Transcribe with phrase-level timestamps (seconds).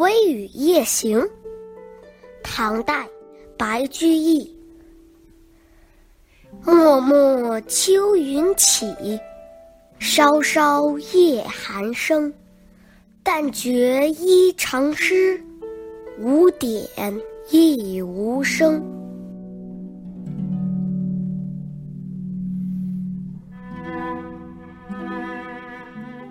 [0.00, 1.22] 微雨夜行，
[2.42, 3.06] 唐代，
[3.58, 4.50] 白居易。
[6.64, 8.86] 漠漠秋云起，
[9.98, 12.32] 稍稍夜寒声。
[13.22, 15.38] 但觉衣长湿，
[16.18, 16.88] 无点
[17.50, 18.82] 亦无声。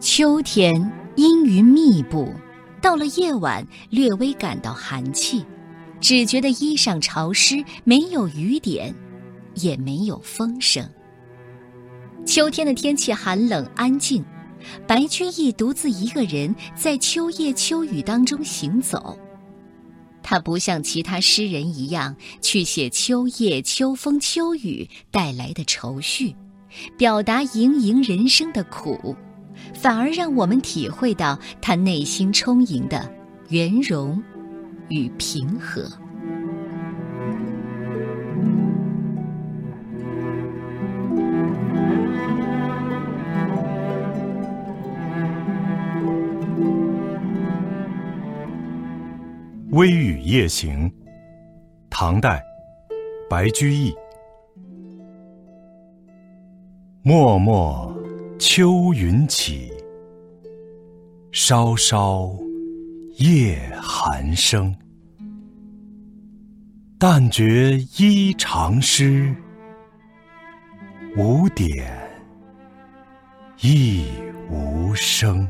[0.00, 0.74] 秋天
[1.16, 2.26] 阴云密布，
[2.80, 5.44] 到了夜晚略微感到寒气，
[6.00, 8.94] 只觉得衣裳潮湿，没有雨点，
[9.54, 10.88] 也没有风声。
[12.26, 14.24] 秋天的天气寒冷安静。
[14.86, 19.18] 白居易独自一个人在秋夜秋雨当中行走，
[20.22, 26.36] 他不像其他诗人一样去写秋夜秋风秋雨带来的愁绪，
[26.98, 29.16] 表达盈盈人生的苦，
[29.74, 33.10] 反而让我们体会到他内心充盈的
[33.48, 34.22] 圆融
[34.88, 35.88] 与平和。
[49.72, 50.92] 微雨夜行，
[51.88, 52.42] 唐代，
[53.30, 53.94] 白居易。
[57.02, 57.90] 默默
[58.40, 59.70] 秋云起，
[61.30, 62.32] 稍稍
[63.18, 64.74] 夜寒声。
[66.98, 69.36] 但觉衣长湿，
[71.18, 71.92] 无点
[73.60, 74.06] 亦
[74.48, 75.46] 无声。